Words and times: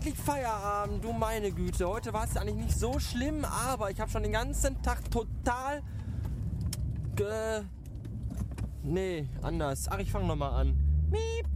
endlich 0.00 0.16
Feierabend, 0.16 1.04
du 1.04 1.12
meine 1.12 1.52
Güte. 1.52 1.86
Heute 1.86 2.14
war 2.14 2.24
es 2.24 2.34
eigentlich 2.34 2.56
nicht 2.56 2.78
so 2.78 2.98
schlimm, 2.98 3.44
aber 3.44 3.90
ich 3.90 4.00
habe 4.00 4.10
schon 4.10 4.22
den 4.22 4.32
ganzen 4.32 4.80
Tag 4.80 5.10
total... 5.10 5.82
Ge 7.16 7.64
nee, 8.82 9.28
anders. 9.42 9.88
Ach, 9.90 9.98
ich 9.98 10.10
fange 10.10 10.26
nochmal 10.26 10.58
an. 10.58 10.68
Miep. 11.10 11.46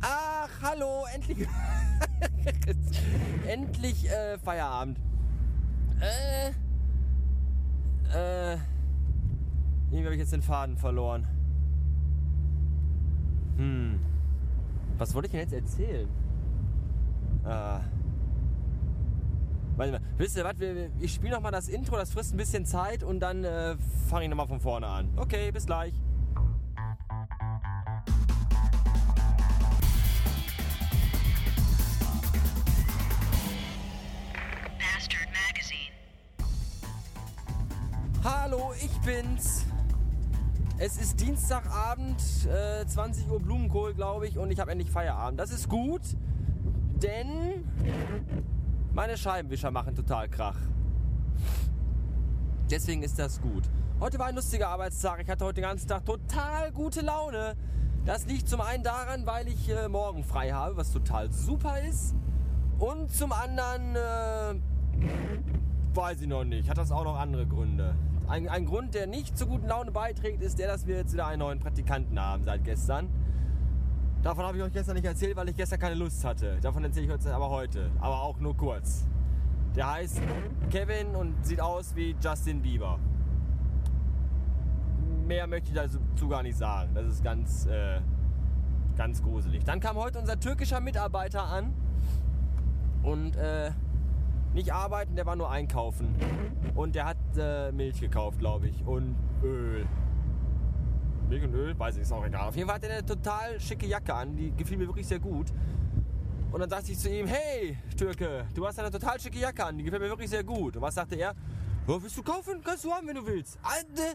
Ach, 0.00 0.48
hallo, 0.62 1.04
endlich... 1.14 1.46
endlich 3.46 4.10
äh, 4.10 4.36
Feierabend. 4.38 4.98
Äh... 6.00 6.48
Äh... 8.12 8.58
Irgendwie 9.90 10.04
habe 10.06 10.14
ich 10.14 10.20
jetzt 10.20 10.32
den 10.32 10.42
Faden 10.42 10.76
verloren. 10.76 11.28
Hm. 13.58 14.00
Was 14.98 15.14
wollte 15.14 15.26
ich 15.26 15.32
denn 15.32 15.42
jetzt 15.42 15.52
erzählen? 15.52 16.08
Äh. 17.44 18.01
Warte 19.76 19.92
mal, 19.92 20.00
wisst 20.18 20.36
ihr 20.36 20.44
was? 20.44 20.54
Ich 21.00 21.14
spiele 21.14 21.32
nochmal 21.32 21.50
das 21.50 21.68
Intro, 21.68 21.96
das 21.96 22.12
frisst 22.12 22.34
ein 22.34 22.36
bisschen 22.36 22.66
Zeit 22.66 23.02
und 23.02 23.20
dann 23.20 23.42
äh, 23.42 23.76
fange 24.08 24.24
ich 24.24 24.30
nochmal 24.30 24.46
von 24.46 24.60
vorne 24.60 24.86
an. 24.86 25.08
Okay, 25.16 25.50
bis 25.50 25.64
gleich. 25.64 25.94
Bastard 34.78 35.28
Magazine. 35.48 35.92
Hallo, 38.22 38.74
ich 38.78 39.00
bin's. 39.00 39.64
Es 40.76 40.98
ist 40.98 41.18
Dienstagabend, 41.18 42.20
äh, 42.46 42.84
20 42.84 43.30
Uhr 43.30 43.40
Blumenkohl, 43.40 43.94
glaube 43.94 44.26
ich, 44.28 44.36
und 44.36 44.50
ich 44.50 44.60
habe 44.60 44.70
endlich 44.70 44.90
Feierabend. 44.90 45.40
Das 45.40 45.50
ist 45.50 45.68
gut, 45.70 46.02
denn 47.02 47.64
meine 48.94 49.16
Scheibenwischer 49.16 49.70
machen 49.70 49.94
total 49.94 50.28
Krach. 50.28 50.58
Deswegen 52.70 53.02
ist 53.02 53.18
das 53.18 53.40
gut. 53.40 53.64
Heute 54.00 54.18
war 54.18 54.26
ein 54.26 54.34
lustiger 54.34 54.68
Arbeitstag. 54.68 55.20
Ich 55.22 55.28
hatte 55.28 55.44
heute 55.44 55.60
den 55.60 55.68
ganzen 55.68 55.88
Tag 55.88 56.04
total 56.04 56.72
gute 56.72 57.00
Laune. 57.00 57.54
Das 58.04 58.26
liegt 58.26 58.48
zum 58.48 58.60
einen 58.60 58.82
daran, 58.82 59.26
weil 59.26 59.48
ich 59.48 59.68
äh, 59.68 59.88
morgen 59.88 60.24
frei 60.24 60.50
habe, 60.50 60.76
was 60.76 60.92
total 60.92 61.30
super 61.30 61.80
ist. 61.80 62.14
Und 62.78 63.12
zum 63.12 63.32
anderen, 63.32 63.94
äh, 63.94 64.60
weiß 65.94 66.20
ich 66.20 66.26
noch 66.26 66.44
nicht, 66.44 66.68
hat 66.68 66.78
das 66.78 66.90
auch 66.90 67.04
noch 67.04 67.18
andere 67.18 67.46
Gründe. 67.46 67.94
Ein, 68.26 68.48
ein 68.48 68.66
Grund, 68.66 68.94
der 68.94 69.06
nicht 69.06 69.38
zur 69.38 69.48
guten 69.48 69.68
Laune 69.68 69.92
beiträgt, 69.92 70.42
ist 70.42 70.58
der, 70.58 70.66
dass 70.66 70.86
wir 70.86 70.96
jetzt 70.96 71.12
wieder 71.12 71.26
einen 71.26 71.40
neuen 71.40 71.60
Praktikanten 71.60 72.18
haben 72.18 72.44
seit 72.44 72.64
gestern. 72.64 73.08
Davon 74.22 74.44
habe 74.44 74.56
ich 74.56 74.62
euch 74.62 74.72
gestern 74.72 74.94
nicht 74.94 75.04
erzählt, 75.04 75.36
weil 75.36 75.48
ich 75.48 75.56
gestern 75.56 75.80
keine 75.80 75.96
Lust 75.96 76.24
hatte. 76.24 76.56
Davon 76.60 76.84
erzähle 76.84 77.06
ich 77.06 77.12
euch 77.12 77.32
aber 77.32 77.50
heute. 77.50 77.90
Aber 78.00 78.22
auch 78.22 78.38
nur 78.38 78.56
kurz. 78.56 79.04
Der 79.74 79.90
heißt 79.90 80.22
Kevin 80.70 81.16
und 81.16 81.44
sieht 81.44 81.60
aus 81.60 81.96
wie 81.96 82.14
Justin 82.22 82.62
Bieber. 82.62 83.00
Mehr 85.26 85.48
möchte 85.48 85.70
ich 85.70 85.74
dazu 85.74 86.28
gar 86.28 86.44
nicht 86.44 86.56
sagen. 86.56 86.94
Das 86.94 87.06
ist 87.06 87.24
ganz, 87.24 87.66
äh, 87.66 88.00
ganz 88.96 89.22
gruselig. 89.22 89.64
Dann 89.64 89.80
kam 89.80 89.96
heute 89.96 90.20
unser 90.20 90.38
türkischer 90.38 90.80
Mitarbeiter 90.80 91.42
an 91.42 91.72
und 93.02 93.34
äh, 93.34 93.72
nicht 94.54 94.72
arbeiten, 94.72 95.16
der 95.16 95.26
war 95.26 95.34
nur 95.34 95.50
einkaufen. 95.50 96.14
Und 96.76 96.94
der 96.94 97.06
hat 97.06 97.16
äh, 97.36 97.72
Milch 97.72 98.00
gekauft, 98.00 98.38
glaube 98.38 98.68
ich. 98.68 98.86
Und 98.86 99.16
Öl. 99.42 99.84
Öl, 101.40 101.78
weiß 101.78 101.96
ich, 101.96 102.02
ist 102.02 102.12
auch 102.12 102.24
egal. 102.24 102.48
Auf 102.48 102.56
jeden 102.56 102.68
Fall 102.68 102.76
hat 102.76 102.84
er 102.84 102.92
eine 102.92 103.06
total 103.06 103.60
schicke 103.60 103.86
Jacke 103.86 104.14
an, 104.14 104.36
die 104.36 104.52
gefiel 104.52 104.76
mir 104.76 104.86
wirklich 104.86 105.06
sehr 105.06 105.18
gut. 105.18 105.48
Und 106.50 106.60
dann 106.60 106.68
sagte 106.68 106.92
ich 106.92 106.98
zu 106.98 107.08
ihm, 107.08 107.26
hey 107.26 107.78
Türke, 107.96 108.46
du 108.54 108.66
hast 108.66 108.78
eine 108.78 108.90
total 108.90 109.18
schicke 109.18 109.38
Jacke 109.38 109.64
an, 109.64 109.78
die 109.78 109.84
gefällt 109.84 110.02
mir 110.02 110.08
wirklich 110.08 110.28
sehr 110.28 110.44
gut. 110.44 110.76
Und 110.76 110.82
was 110.82 110.94
sagte 110.94 111.16
er? 111.16 111.34
Oh, 111.86 111.98
willst 112.00 112.16
du 112.16 112.22
kaufen? 112.22 112.60
Kannst 112.62 112.84
du 112.84 112.92
haben, 112.92 113.06
wenn 113.06 113.16
du 113.16 113.26
willst. 113.26 113.58
Alter, 113.62 114.12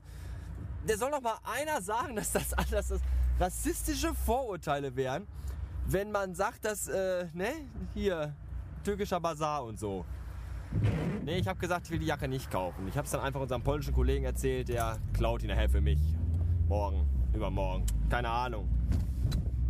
der 0.87 0.97
soll 0.97 1.11
doch 1.11 1.21
mal 1.21 1.37
einer 1.43 1.81
sagen, 1.81 2.15
dass 2.15 2.31
das, 2.31 2.49
dass 2.71 2.87
das 2.89 3.01
rassistische 3.39 4.13
Vorurteile 4.13 4.95
wären, 4.95 5.27
wenn 5.87 6.11
man 6.11 6.35
sagt, 6.35 6.65
dass, 6.65 6.87
äh, 6.87 7.27
ne, 7.33 7.51
hier, 7.93 8.33
türkischer 8.83 9.19
Bazar 9.19 9.63
und 9.65 9.79
so. 9.79 10.05
Nee, 11.23 11.37
ich 11.37 11.47
habe 11.47 11.59
gesagt, 11.59 11.87
ich 11.87 11.91
will 11.91 11.99
die 11.99 12.05
Jacke 12.05 12.27
nicht 12.27 12.49
kaufen. 12.51 12.87
Ich 12.87 12.95
habe 12.95 13.05
es 13.05 13.11
dann 13.11 13.21
einfach 13.21 13.41
unserem 13.41 13.63
polnischen 13.63 13.93
Kollegen 13.93 14.25
erzählt, 14.25 14.69
der 14.69 14.97
klaut 15.13 15.41
die 15.41 15.47
nachher 15.47 15.69
für 15.69 15.81
mich. 15.81 15.99
Morgen, 16.67 17.07
übermorgen, 17.33 17.85
keine 18.09 18.29
Ahnung. 18.29 18.67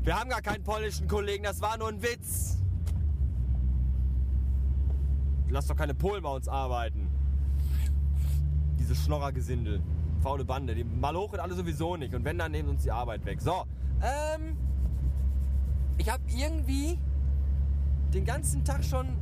Wir 0.02 0.20
haben 0.20 0.30
gar 0.30 0.42
keinen 0.42 0.64
polnischen 0.64 1.08
Kollegen, 1.08 1.44
das 1.44 1.62
war 1.62 1.78
nur 1.78 1.90
ein 1.90 2.02
Witz. 2.02 2.58
Lass 5.50 5.68
doch 5.68 5.76
keine 5.76 5.94
Polen 5.94 6.24
bei 6.24 6.30
uns 6.30 6.48
arbeiten. 6.48 7.08
Diese 8.80 8.96
Schnorrergesindel. 8.96 9.82
Faule 10.22 10.44
Bande. 10.44 10.74
Die 10.76 10.84
malochen 10.84 11.40
alle 11.40 11.54
sowieso 11.54 11.96
nicht. 11.96 12.14
Und 12.14 12.26
wenn, 12.26 12.38
dann 12.38 12.52
nehmen 12.52 12.70
uns 12.70 12.84
die 12.84 12.92
Arbeit 12.92 13.26
weg. 13.26 13.42
So, 13.42 13.66
ähm. 14.02 14.58
Ich 15.98 16.10
habe 16.10 16.24
irgendwie 16.28 17.00
den 18.14 18.26
ganzen 18.26 18.64
Tag 18.64 18.84
schon 18.84 19.18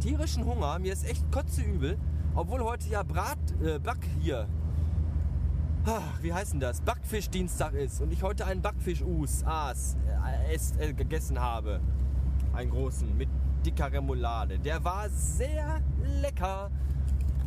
tierischen 0.00 0.44
Hunger. 0.44 0.78
Mir 0.78 0.92
ist 0.92 1.08
echt 1.08 1.30
kotzeübel. 1.32 1.98
Obwohl 2.34 2.62
heute 2.62 2.88
ja 2.88 3.02
Brat, 3.02 3.38
äh, 3.62 3.78
Back 3.78 4.06
hier. 4.20 4.46
Wie 6.20 6.32
heißt 6.34 6.52
denn 6.54 6.60
das? 6.60 6.80
Backfischdienstag 6.80 7.74
ist 7.74 8.00
und 8.00 8.12
ich 8.12 8.22
heute 8.22 8.44
einen 8.46 8.60
Backfisch-Us, 8.60 9.44
Aas, 9.44 9.96
äh, 10.48 10.54
es- 10.54 10.76
äh, 10.78 10.92
gegessen 10.92 11.40
habe. 11.40 11.80
Einen 12.52 12.70
großen 12.70 13.16
mit 13.16 13.28
dicker 13.64 13.92
Remoulade. 13.92 14.58
Der 14.58 14.82
war 14.82 15.08
sehr 15.10 15.80
lecker 16.20 16.70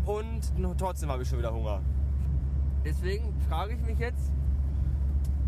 und 0.06 0.54
trotzdem 0.78 1.10
habe 1.12 1.24
ich 1.24 1.30
schon 1.30 1.40
wieder 1.40 1.54
Hunger. 1.54 1.82
Deswegen 2.86 3.34
frage 3.50 3.74
ich 3.74 3.82
mich 3.82 4.00
jetzt, 4.00 4.32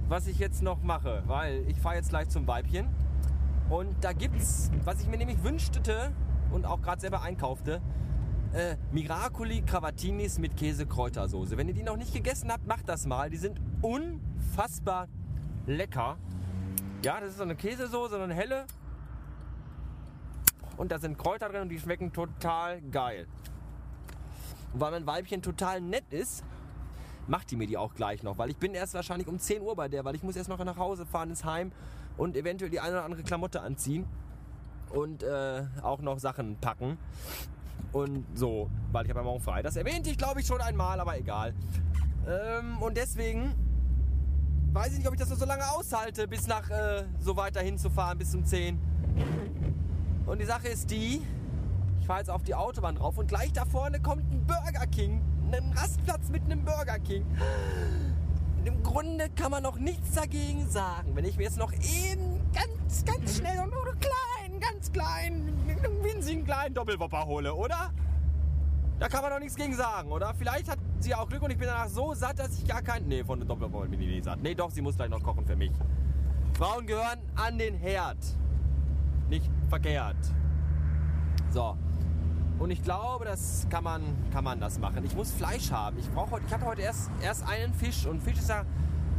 was 0.10 0.28
ich 0.28 0.38
jetzt 0.40 0.62
noch 0.62 0.82
mache, 0.84 1.24
weil 1.28 1.64
ich 1.70 1.80
fahre 1.80 1.96
jetzt 1.96 2.10
gleich 2.10 2.28
zum 2.28 2.46
Weibchen 2.46 2.90
und 3.70 3.96
da 4.02 4.12
gibt's, 4.12 4.70
was 4.84 5.00
ich 5.02 5.08
mir 5.08 5.18
nämlich 5.18 5.42
wünschte 5.44 6.12
und 6.52 6.66
auch 6.66 6.82
gerade 6.82 7.00
selber 7.00 7.22
einkaufte, 7.22 7.80
äh, 8.54 8.76
Miracoli 8.92 9.62
Cravatinis 9.62 10.38
mit 10.38 10.58
Käse-Kräutersoße. 10.58 11.58
Wenn 11.58 11.68
ihr 11.68 11.74
die 11.74 11.84
noch 11.84 11.98
nicht 11.98 12.14
gegessen 12.14 12.52
habt, 12.52 12.68
macht 12.68 12.88
das 12.90 13.06
mal. 13.06 13.30
Die 13.30 13.38
sind 13.38 13.60
unfassbar 13.82 15.08
lecker. 15.66 16.18
Ja, 17.04 17.20
das 17.20 17.32
ist 17.32 17.38
so 17.38 17.44
eine 17.44 17.56
Käsesoße, 17.56 18.16
so 18.16 18.22
eine 18.22 18.34
helle. 18.34 18.66
Und 20.78 20.92
da 20.92 21.00
sind 21.00 21.18
Kräuter 21.18 21.50
drin 21.50 21.62
und 21.62 21.70
die 21.70 21.80
schmecken 21.80 22.12
total 22.12 22.82
geil. 22.82 23.28
Und 24.74 24.82
weil 24.82 24.92
mein 24.92 25.06
Weibchen 25.06 25.42
total 25.42 25.82
nett 25.82 26.12
ist, 26.12 26.44
macht 27.28 27.52
die 27.52 27.56
mir 27.56 27.68
die 27.68 27.78
auch 27.78 27.94
gleich 27.94 28.24
noch, 28.24 28.38
weil 28.38 28.50
ich 28.50 28.58
bin 28.58 28.74
erst 28.74 28.94
wahrscheinlich 28.94 29.28
um 29.28 29.38
10 29.38 29.62
Uhr 29.62 29.76
bei 29.76 29.88
der, 29.88 30.04
weil 30.06 30.16
ich 30.16 30.24
muss 30.24 30.36
erst 30.36 30.50
noch 30.50 30.64
nach 30.64 30.78
Hause 30.78 31.06
fahren 31.06 31.30
ins 31.30 31.46
Heim 31.46 31.72
und 32.18 32.36
eventuell 32.36 32.72
die 32.72 32.80
eine 32.80 32.94
oder 32.94 33.06
andere 33.06 33.24
Klamotte 33.24 33.62
anziehen 33.62 34.06
und 34.90 35.24
äh, 35.24 35.64
auch 35.84 36.02
noch 36.02 36.20
Sachen 36.20 36.58
packen 36.58 36.98
und 37.94 38.26
so, 38.34 38.70
weil 38.92 39.06
ich 39.06 39.10
habe 39.10 39.20
ja 39.20 39.26
morgen 39.26 39.42
frei. 39.42 39.62
Das 39.62 39.76
erwähnte 39.76 40.10
ich 40.10 40.18
glaube 40.18 40.42
ich 40.42 40.48
schon 40.48 40.62
einmal, 40.62 41.00
aber 41.00 41.18
egal. 41.18 41.54
Ähm, 42.28 42.82
und 42.82 42.98
deswegen 42.98 43.54
weiß 44.74 44.92
ich 44.94 45.00
nicht, 45.00 45.08
ob 45.08 45.14
ich 45.14 45.20
das 45.20 45.30
noch 45.30 45.38
so 45.38 45.46
lange 45.46 45.70
aushalte, 45.72 46.28
bis 46.28 46.48
nach 46.48 46.70
äh, 46.70 47.04
so 47.20 47.36
weiter 47.36 47.62
hinzufahren, 47.62 48.18
bis 48.18 48.34
um 48.36 48.46
10. 48.46 48.80
Und 50.26 50.40
die 50.40 50.46
Sache 50.46 50.70
ist 50.70 50.90
die, 50.92 51.22
ich 52.00 52.08
fahre 52.08 52.20
jetzt 52.20 52.30
auf 52.30 52.44
die 52.44 52.56
Autobahn 52.56 52.96
drauf 52.96 53.18
und 53.18 53.28
gleich 53.28 53.52
da 53.52 53.66
vorne 53.66 54.00
kommt 54.00 54.24
ein 54.32 54.46
Burger 54.46 54.88
King. 54.88 55.22
Ein 55.52 55.74
Rastplatz 55.76 56.30
mit 56.30 56.44
einem 56.46 56.64
Burger 56.64 56.98
King. 57.00 57.26
Im 58.64 58.82
Grunde 58.84 59.30
kann 59.30 59.52
man 59.52 59.64
noch 59.64 59.78
nichts 59.78 60.14
dagegen 60.14 60.70
sagen. 60.70 61.16
Wenn 61.16 61.26
ich 61.26 61.36
mir 61.36 61.44
jetzt 61.44 61.58
noch 61.58 61.74
eben 61.74 62.40
ganz, 62.54 63.04
ganz 63.04 63.38
schnell 63.38 63.60
und 63.60 63.72
nur 63.72 63.84
klein, 64.00 64.41
ganz 64.60 64.92
klein, 64.92 65.54
einen 65.68 66.04
winzigen 66.04 66.46
kleinen 66.46 66.74
Doppelwopper 66.76 67.26
hole, 67.26 67.54
oder? 67.54 67.92
Da 69.00 69.08
kann 69.08 69.22
man 69.24 69.32
doch 69.32 69.40
nichts 69.40 69.56
gegen 69.56 69.74
sagen, 69.74 70.12
oder? 70.12 70.34
Vielleicht 70.36 70.70
hat 70.70 70.78
sie 71.00 71.16
auch 71.16 71.28
Glück 71.28 71.42
und 71.42 71.52
ich 71.52 71.58
bin 71.58 71.68
danach 71.68 71.88
so 71.88 72.14
satt, 72.14 72.38
dass 72.38 72.58
ich 72.60 72.68
gar 72.68 72.82
kein... 72.84 73.08
Nee, 73.08 73.24
von 73.24 73.40
der 73.40 73.48
Doppelwopper 73.48 73.88
bin 73.88 74.00
ich 74.02 74.08
nicht 74.08 74.26
satt. 74.26 74.40
Nee, 74.44 74.54
doch, 74.54 74.70
sie 74.70 74.82
muss 74.82 74.96
gleich 74.96 75.10
noch 75.10 75.24
kochen 75.24 75.46
für 75.46 75.56
mich. 75.56 75.72
Frauen 76.54 76.86
gehören 76.86 77.20
an 77.36 77.58
den 77.58 77.74
Herd. 77.76 78.18
Nicht 79.30 79.50
verkehrt. 79.70 80.18
So. 81.50 81.76
Und 82.60 82.70
ich 82.70 82.84
glaube, 82.84 83.26
das 83.26 83.66
kann 83.72 83.84
man, 83.84 84.04
kann 84.32 84.44
man 84.44 84.60
das 84.60 84.78
machen. 84.78 85.04
Ich 85.04 85.16
muss 85.16 85.32
Fleisch 85.32 85.72
haben. 85.72 85.98
Ich 85.98 86.08
brauche 86.12 86.32
heute, 86.32 86.46
ich 86.46 86.54
hatte 86.54 86.66
heute 86.66 86.82
erst, 86.84 87.10
erst 87.24 87.48
einen 87.48 87.74
Fisch 87.74 88.06
und 88.06 88.22
Fisch 88.22 88.38
ist 88.38 88.50
ja 88.50 88.66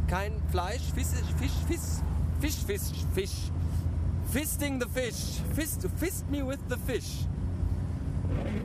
kein 0.07 0.31
Fleisch. 0.49 0.93
Fisch, 0.93 1.03
ist- 1.03 1.25
Fisch, 1.37 1.51
Fisch, 1.67 1.81
Fisch, 2.39 2.63
Fisch, 2.65 3.05
Fisch. 3.13 3.51
Fisting 4.33 4.79
the 4.79 4.87
fish. 4.87 5.41
Fist, 5.53 5.85
fist 5.97 6.27
me 6.27 6.41
with 6.41 6.67
the 6.67 6.75
fish. 6.75 7.27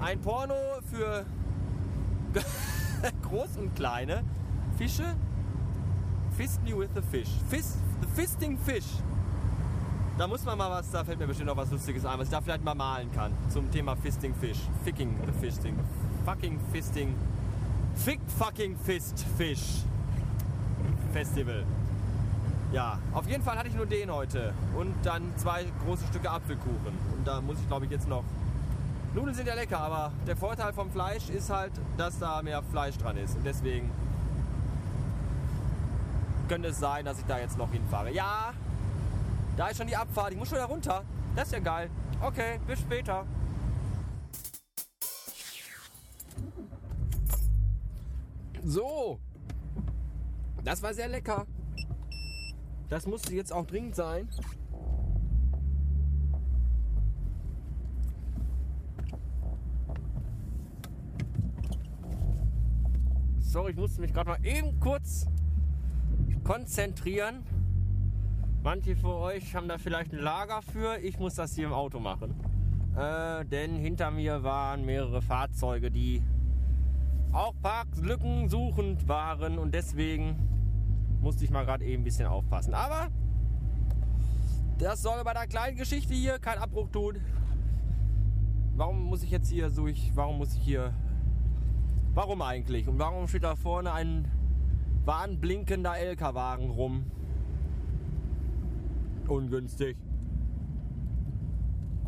Ein 0.01 0.19
Porno 0.19 0.81
für 0.91 1.27
groß 3.23 3.59
und 3.59 3.77
kleine 3.77 4.25
Fische. 4.79 5.15
Fist 6.39 6.63
me 6.63 6.75
with 6.75 6.89
the 6.95 7.03
fish. 7.03 7.29
Fist, 7.51 7.77
the 8.01 8.09
fisting 8.17 8.57
fish. 8.57 8.87
Da 10.17 10.27
muss 10.27 10.43
man 10.47 10.57
mal 10.57 10.71
was, 10.71 10.91
da 10.91 11.05
fällt 11.05 11.19
mir 11.19 11.27
bestimmt 11.27 11.49
noch 11.49 11.57
was 11.59 11.71
Lustiges 11.71 12.07
ein, 12.07 12.19
was 12.19 12.29
ich 12.29 12.31
da 12.31 12.41
vielleicht 12.41 12.65
mal 12.65 12.75
malen 12.75 13.13
kann. 13.13 13.33
Zum 13.51 13.71
Thema 13.71 13.95
Fisting 13.95 14.35
Fish. 14.35 14.59
Ficking 14.85 15.19
the 15.27 15.33
Fisting. 15.33 15.77
Fucking 16.25 16.59
Fisting. 16.73 17.15
Fick 17.95 18.21
fucking 18.39 18.75
Fist 18.87 19.27
Fish. 19.37 19.85
Festival. 21.13 21.67
Ja, 22.71 22.99
auf 23.15 23.27
jeden 23.27 23.43
Fall 23.43 23.57
hatte 23.57 23.69
ich 23.69 23.75
nur 23.75 23.87
den 23.87 24.13
heute. 24.13 24.53
Und 24.77 24.95
dann 25.03 25.23
zwei 25.37 25.65
große 25.85 26.07
Stücke 26.09 26.31
Apfelkuchen. 26.31 26.99
Und 27.17 27.27
da 27.27 27.41
muss 27.41 27.59
ich 27.59 27.67
glaube 27.67 27.87
ich 27.87 27.91
jetzt 27.91 28.09
noch. 28.09 28.25
Nudeln 29.15 29.35
sind 29.35 29.49
ja 29.49 29.55
lecker, 29.55 29.81
aber 29.81 30.13
der 30.27 30.37
Vorteil 30.37 30.73
vom 30.75 30.91
Fleisch 30.91 31.31
ist 31.31 31.49
halt, 31.49 31.73
dass 31.97 32.19
da 32.19 32.43
mehr 32.43 32.63
Fleisch 32.63 32.99
dran 32.99 33.17
ist. 33.17 33.37
Und 33.37 33.45
deswegen 33.45 33.91
könnte 36.49 36.69
es 36.69 36.79
sein, 36.79 37.05
dass 37.07 37.19
ich 37.19 37.25
da 37.25 37.39
jetzt 37.39 37.57
noch 37.57 37.71
hinfahre. 37.73 38.13
Ja, 38.13 38.53
da 39.57 39.69
ist 39.69 39.79
schon 39.79 39.87
die 39.87 39.97
Abfahrt. 39.97 40.33
Ich 40.33 40.39
muss 40.39 40.49
schon 40.49 40.59
da 40.59 40.67
runter. 40.67 41.05
Das 41.35 41.49
ist 41.49 41.53
ja 41.53 41.61
geil. 41.61 41.91
Okay, 42.21 42.61
bis 42.67 42.81
später. 42.81 43.25
So. 48.63 49.19
Das 50.65 50.83
war 50.83 50.93
sehr 50.93 51.09
lecker. 51.09 51.47
Das 52.89 53.07
musste 53.07 53.35
jetzt 53.35 53.53
auch 53.53 53.67
dringend 53.67 53.95
sein. 53.95 54.29
Sorry, 63.39 63.73
ich 63.73 63.77
musste 63.77 64.01
mich 64.01 64.13
gerade 64.13 64.31
mal 64.31 64.45
eben 64.45 64.79
kurz 64.81 65.27
konzentrieren. 66.45 67.43
Manche 68.63 68.97
von 68.97 69.13
euch 69.13 69.55
haben 69.55 69.69
da 69.69 69.79
vielleicht 69.79 70.13
ein 70.13 70.19
Lager 70.19 70.63
für. 70.63 70.99
Ich 70.99 71.19
muss 71.19 71.35
das 71.35 71.55
hier 71.55 71.67
im 71.67 71.73
Auto 71.73 72.01
machen. 72.01 72.35
Äh, 72.97 73.45
denn 73.47 73.77
hinter 73.77 74.11
mir 74.11 74.43
waren 74.43 74.85
mehrere 74.85 75.23
Fahrzeuge, 75.23 75.91
die 75.91 76.23
auch 77.33 77.55
Parklücken 77.63 78.49
suchend 78.49 79.09
waren. 79.09 79.59
Und 79.59 79.75
deswegen 79.75 80.37
musste 81.21 81.45
ich 81.45 81.51
mal 81.51 81.65
gerade 81.65 81.85
eben 81.85 82.03
ein 82.03 82.05
bisschen 82.05 82.27
aufpassen. 82.27 82.75
Aber 82.75 83.09
das 84.79 85.03
soll 85.03 85.23
bei 85.25 85.33
der 85.33 85.47
kleinen 85.47 85.77
Geschichte 85.77 86.15
hier 86.15 86.39
keinen 86.39 86.59
Abbruch 86.59 86.89
tun. 86.89 87.21
Warum 88.77 89.07
muss 89.07 89.23
ich 89.25 89.31
jetzt 89.31 89.49
hier 89.49 89.71
so, 89.71 89.89
ich, 89.89 90.13
warum 90.15 90.39
muss 90.39 90.55
ich 90.55 90.61
hier, 90.61 90.95
warum 92.15 92.43
eigentlich? 92.43 92.87
Und 92.87 92.99
warum 92.99 93.27
steht 93.27 93.43
da 93.43 93.57
vorne 93.57 93.93
ein 93.93 94.31
warnblinkender 95.05 95.99
LKW-Wagen 95.99 96.71
rum? 96.71 97.11
Ungünstig. 99.27 99.97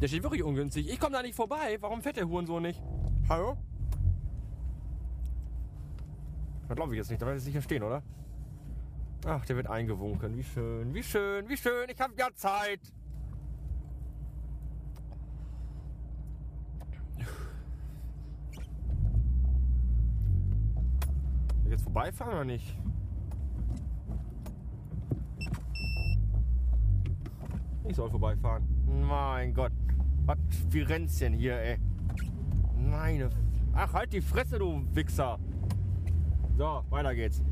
Der 0.01 0.09
steht 0.09 0.23
wirklich 0.23 0.43
ungünstig. 0.43 0.89
Ich 0.89 0.99
komme 1.01 1.13
da 1.13 1.23
nicht 1.23 1.35
vorbei. 1.35 1.77
Warum 1.81 2.01
fährt 2.01 2.17
der 2.17 2.29
Huren 2.29 2.47
so 2.47 2.61
nicht? 2.61 2.81
Hallo? 3.29 3.57
Das 6.69 6.77
glaube 6.77 6.95
ich 6.95 6.99
jetzt 6.99 7.11
nicht. 7.11 7.21
Da 7.21 7.27
werde 7.27 7.39
ich 7.39 7.45
sicher 7.45 7.61
stehen, 7.61 7.83
oder? 7.83 8.03
Ach, 9.27 9.45
der 9.45 9.57
wird 9.57 9.67
eingewunken. 9.67 10.37
Wie 10.37 10.43
schön, 10.43 10.95
wie 10.95 11.03
schön, 11.03 11.49
wie 11.49 11.57
schön. 11.57 11.89
Ich 11.91 12.01
habe 12.01 12.15
ja 12.17 12.29
Zeit. 12.35 12.81
Jetzt 21.69 21.83
vorbeifahren 21.83 22.33
oder 22.33 22.45
nicht? 22.45 22.77
Ich 27.87 27.95
soll 27.95 28.11
vorbeifahren. 28.11 28.65
Mein 29.07 29.53
Gott. 29.53 29.73
Was 30.25 30.39
für 30.71 30.89
Ränzchen 30.89 31.35
hier, 31.35 31.57
ey. 31.61 31.79
Meine. 32.77 33.31
Ach, 33.73 33.93
halt 33.93 34.13
die 34.13 34.21
Fresse, 34.21 34.59
du 34.59 34.83
Wichser. 34.95 35.39
So, 36.57 36.85
weiter 36.91 37.15
geht's. 37.15 37.43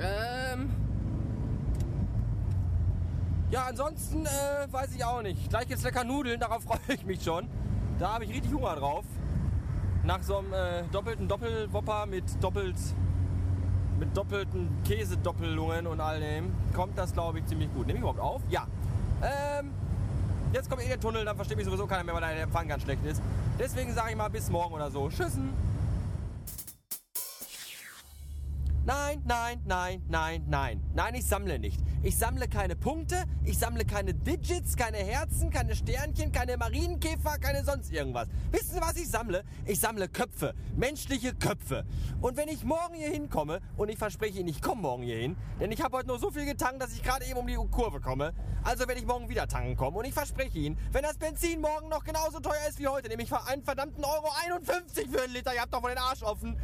Ähm. 0.00 0.70
Ja, 3.50 3.64
ansonsten 3.64 4.26
äh, 4.26 4.70
weiß 4.70 4.94
ich 4.94 5.04
auch 5.04 5.22
nicht. 5.22 5.48
Gleich 5.48 5.68
gibt's 5.68 5.82
lecker 5.82 6.04
Nudeln, 6.04 6.38
darauf 6.38 6.62
freue 6.64 6.78
ich 6.88 7.04
mich 7.04 7.22
schon. 7.22 7.48
Da 7.98 8.14
habe 8.14 8.24
ich 8.24 8.30
richtig 8.30 8.52
Hunger 8.52 8.76
drauf. 8.76 9.04
Nach 10.04 10.22
so 10.22 10.38
einem 10.38 10.52
äh, 10.52 10.82
doppelten 10.92 11.28
Doppelwopper 11.28 12.06
mit 12.06 12.24
doppelt 12.42 12.76
mit 13.98 14.16
doppelten 14.16 14.68
Käsedoppelungen 14.84 15.86
und 15.86 16.00
all 16.00 16.20
dem 16.20 16.52
kommt 16.72 16.96
das, 16.96 17.12
glaube 17.12 17.40
ich, 17.40 17.46
ziemlich 17.46 17.72
gut. 17.74 17.86
Nehme 17.86 17.98
ich 17.98 18.02
überhaupt 18.02 18.20
auf? 18.20 18.42
Ja. 18.48 18.66
Ähm, 19.22 19.72
jetzt 20.52 20.70
kommt 20.70 20.84
eh 20.84 20.88
der 20.88 21.00
Tunnel, 21.00 21.24
dann 21.24 21.34
versteht 21.34 21.56
mich 21.56 21.66
sowieso 21.66 21.86
keiner 21.86 22.04
mehr, 22.04 22.14
weil 22.14 22.20
der 22.20 22.42
Empfang 22.42 22.68
ganz 22.68 22.84
schlecht 22.84 23.04
ist. 23.04 23.20
Deswegen 23.58 23.92
sage 23.92 24.10
ich 24.10 24.16
mal 24.16 24.28
bis 24.28 24.50
morgen 24.50 24.74
oder 24.74 24.90
so. 24.90 25.08
Tschüssen. 25.08 25.52
Nein, 28.88 29.22
nein, 29.26 29.60
nein, 29.66 30.02
nein, 30.08 30.44
nein. 30.48 30.82
Nein, 30.94 31.14
ich 31.14 31.26
sammle 31.26 31.58
nicht. 31.58 31.78
Ich 32.02 32.16
sammle 32.16 32.48
keine 32.48 32.74
Punkte, 32.74 33.26
ich 33.44 33.58
sammle 33.58 33.84
keine 33.84 34.14
Digits, 34.14 34.76
keine 34.76 34.96
Herzen, 34.96 35.50
keine 35.50 35.76
Sternchen, 35.76 36.32
keine 36.32 36.56
Marienkäfer, 36.56 37.36
keine 37.38 37.62
sonst 37.64 37.92
irgendwas. 37.92 38.28
Wissen 38.50 38.76
Sie, 38.76 38.80
was 38.80 38.96
ich 38.96 39.10
sammle? 39.10 39.44
Ich 39.66 39.78
sammle 39.78 40.08
Köpfe. 40.08 40.54
Menschliche 40.74 41.34
Köpfe. 41.34 41.84
Und 42.22 42.38
wenn 42.38 42.48
ich 42.48 42.64
morgen 42.64 42.94
hier 42.94 43.10
hinkomme, 43.10 43.60
und 43.76 43.90
ich 43.90 43.98
verspreche 43.98 44.38
Ihnen, 44.38 44.48
ich 44.48 44.62
komme 44.62 44.80
morgen 44.80 45.02
hier 45.02 45.18
hin, 45.18 45.36
denn 45.60 45.70
ich 45.70 45.82
habe 45.82 45.94
heute 45.94 46.08
nur 46.08 46.18
so 46.18 46.30
viel 46.30 46.46
getankt, 46.46 46.80
dass 46.80 46.94
ich 46.94 47.02
gerade 47.02 47.26
eben 47.26 47.38
um 47.38 47.46
die 47.46 47.56
Kurve 47.70 48.00
komme. 48.00 48.32
Also 48.64 48.88
werde 48.88 49.02
ich 49.02 49.06
morgen 49.06 49.28
wieder 49.28 49.46
tanken 49.46 49.76
kommen. 49.76 49.98
Und 49.98 50.06
ich 50.06 50.14
verspreche 50.14 50.56
Ihnen, 50.56 50.78
wenn 50.92 51.02
das 51.02 51.18
Benzin 51.18 51.60
morgen 51.60 51.90
noch 51.90 52.04
genauso 52.04 52.40
teuer 52.40 52.66
ist 52.66 52.78
wie 52.78 52.88
heute, 52.88 53.10
nämlich 53.10 53.30
einen 53.34 53.64
verdammten 53.64 54.02
Euro 54.02 54.30
51 54.46 55.10
für 55.10 55.24
einen 55.24 55.34
Liter, 55.34 55.52
ihr 55.52 55.60
habt 55.60 55.74
doch 55.74 55.82
wohl 55.82 55.90
den 55.90 55.98
Arsch 55.98 56.22
offen, 56.22 56.56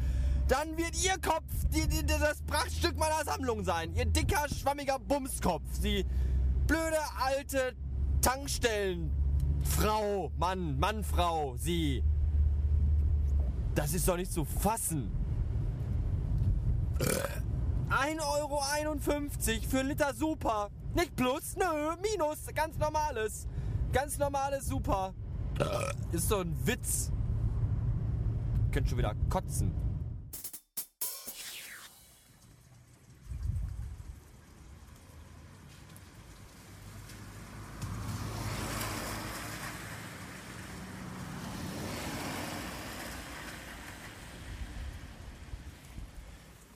dann 0.49 0.77
wird 0.77 1.03
Ihr 1.03 1.19
Kopf 1.21 1.45
die, 1.73 1.89
die, 1.89 2.05
das 2.07 2.43
Prachtstück 2.43 2.97
meiner 2.97 3.25
Sammlung 3.25 3.65
sein. 3.65 3.95
Ihr 3.95 4.05
dicker, 4.05 4.47
schwammiger 4.49 4.99
Bumskopf. 4.99 5.63
Sie 5.73 6.05
blöde, 6.67 6.99
alte 7.23 7.75
Tankstellenfrau. 8.21 10.31
Mann, 10.37 10.79
Mann, 10.79 11.03
Frau. 11.05 11.57
Sie. 11.57 12.05
Das 13.75 13.95
ist 13.95 14.07
doch 14.07 14.17
nicht 14.17 14.33
zu 14.33 14.45
fassen. 14.45 15.11
1,51 17.89 18.41
Euro 18.41 18.61
für 19.69 19.81
einen 19.81 19.89
Liter 19.89 20.15
Super. 20.15 20.71
Nicht 20.95 21.17
plus, 21.17 21.57
nö, 21.57 21.97
minus. 22.01 22.47
Ganz 22.55 22.79
normales. 22.79 23.49
Ganz 23.93 24.17
normales 24.19 24.67
Super. 24.67 25.13
Ist 26.13 26.31
doch 26.31 26.41
ein 26.41 26.55
Witz. 26.67 27.11
Könnt 28.73 28.89
schon 28.89 28.99
wieder 28.99 29.15
kotzen. 29.29 29.73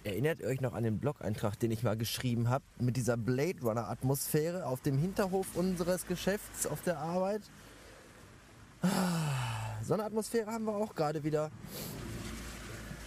Erinnert 0.08 0.40
ihr 0.40 0.46
euch 0.46 0.62
noch 0.62 0.72
an 0.72 0.84
den 0.84 0.98
Blog-Eintrag, 0.98 1.58
den 1.58 1.70
ich 1.70 1.82
mal 1.82 1.94
geschrieben 1.94 2.48
habe, 2.48 2.64
mit 2.78 2.96
dieser 2.96 3.18
Blade 3.18 3.60
Runner-Atmosphäre 3.60 4.64
auf 4.64 4.80
dem 4.80 4.96
Hinterhof 4.96 5.54
unseres 5.54 6.06
Geschäfts 6.06 6.66
auf 6.66 6.80
der 6.80 6.98
Arbeit? 6.98 7.42
So 9.82 9.92
eine 9.92 10.04
Atmosphäre 10.04 10.50
haben 10.50 10.64
wir 10.64 10.74
auch 10.74 10.94
gerade 10.94 11.24
wieder. 11.24 11.50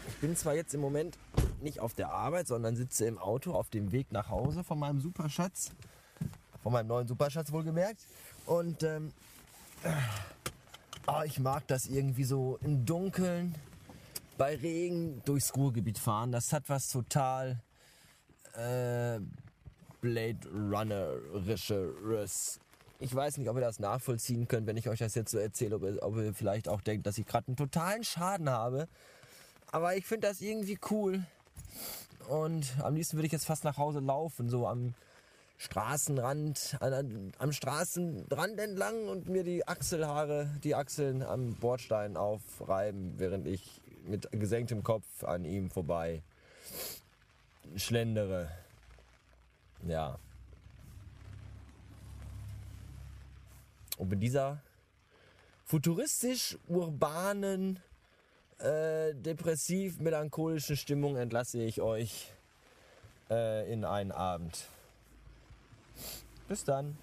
Ich 0.10 0.16
bin 0.18 0.36
zwar 0.36 0.54
jetzt 0.54 0.76
im 0.76 0.80
Moment 0.80 1.18
nicht 1.60 1.80
auf 1.80 1.96
der 1.96 2.12
Arbeit, 2.12 2.48
sondern 2.48 2.76
sitze 2.76 3.08
im 3.08 3.18
Auto 3.18 3.54
auf 3.54 3.72
dem 3.72 3.92
Weg 3.92 4.12
nach 4.12 4.30
Hause 4.30 4.64
von 4.64 4.78
meinem 4.78 5.02
Superschatz. 5.02 5.72
Von 6.62 6.72
meinem 6.72 6.88
neuen 6.88 7.08
Superschatz 7.08 7.52
wohlgemerkt. 7.52 8.06
Und 8.46 8.84
ähm, 8.84 9.12
oh, 11.08 11.22
ich 11.26 11.40
mag 11.40 11.66
das 11.66 11.88
irgendwie 11.88 12.26
so 12.26 12.60
im 12.62 12.86
Dunkeln 12.86 13.56
bei 14.38 14.56
Regen 14.56 15.22
durchs 15.26 15.56
Ruhrgebiet 15.56 16.00
fahren. 16.00 16.32
Das 16.32 16.54
hat 16.54 16.70
was 16.70 16.90
total 16.90 17.62
äh, 18.54 19.20
Blade 20.02 20.40
Runnerisches. 20.54 22.60
Ich 23.00 23.14
weiß 23.14 23.38
nicht, 23.38 23.50
ob 23.50 23.58
ihr 23.58 23.62
das 23.62 23.80
nachvollziehen 23.80 24.48
könnt, 24.48 24.68
wenn 24.68 24.78
ich 24.78 24.90
euch 24.90 25.00
das 25.00 25.16
jetzt 25.16 25.32
so 25.32 25.38
erzähle, 25.38 25.76
ob 25.76 25.84
ihr, 25.84 26.04
ob 26.04 26.16
ihr 26.18 26.34
vielleicht 26.34 26.68
auch 26.68 26.82
denkt, 26.82 27.08
dass 27.08 27.18
ich 27.18 27.26
gerade 27.26 27.48
einen 27.48 27.58
totalen 27.58 28.04
Schaden 28.04 28.50
habe. 28.50 28.88
Aber 29.72 29.96
ich 29.96 30.06
finde 30.06 30.28
das 30.28 30.42
irgendwie 30.42 30.78
cool. 30.90 31.24
Und 32.28 32.76
am 32.82 32.96
liebsten 32.96 33.18
würde 33.18 33.26
ich 33.26 33.32
jetzt 33.32 33.46
fast 33.46 33.64
nach 33.64 33.78
Hause 33.78 34.00
laufen, 34.00 34.50
so 34.50 34.68
am 34.68 34.94
Straßenrand, 35.58 36.78
an, 36.80 37.32
am 37.38 37.52
Straßenrand 37.52 38.60
entlang 38.60 39.08
und 39.08 39.30
mir 39.30 39.44
die 39.44 39.68
Achselhaare, 39.68 40.50
die 40.64 40.76
Achseln 40.76 41.22
am 41.22 41.56
Bordstein 41.56 42.18
aufreiben, 42.18 43.14
während 43.18 43.48
ich 43.48 43.81
mit 44.06 44.30
gesenktem 44.32 44.84
Kopf 44.84 45.24
an 45.24 45.46
ihm 45.46 45.70
vorbei 45.70 46.22
schlendere. 47.76 48.50
Ja. 49.88 50.18
Und 53.98 54.10
mit 54.10 54.22
dieser 54.22 54.62
futuristisch-urbanen, 55.66 57.80
äh, 58.60 59.16
depressiv-melancholischen 59.16 60.76
Stimmung 60.76 61.16
entlasse 61.18 61.64
ich 61.64 61.82
euch 61.82 62.32
äh, 63.30 63.72
in 63.72 63.86
einen 63.86 64.12
Abend. 64.12 64.68
Bis 66.48 66.64
dann. 66.64 66.98